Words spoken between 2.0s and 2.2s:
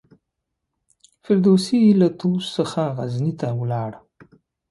له